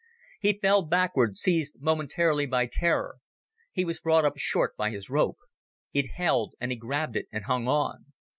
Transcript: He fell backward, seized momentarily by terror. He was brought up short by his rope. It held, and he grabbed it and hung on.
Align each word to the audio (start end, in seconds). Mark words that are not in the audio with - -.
He 0.39 0.57
fell 0.59 0.81
backward, 0.81 1.37
seized 1.37 1.75
momentarily 1.79 2.47
by 2.47 2.65
terror. 2.65 3.17
He 3.71 3.85
was 3.85 3.99
brought 3.99 4.25
up 4.25 4.33
short 4.35 4.75
by 4.75 4.89
his 4.89 5.11
rope. 5.11 5.37
It 5.93 6.13
held, 6.15 6.55
and 6.59 6.71
he 6.71 6.75
grabbed 6.75 7.15
it 7.15 7.27
and 7.31 7.43
hung 7.43 7.67
on. 7.67 8.05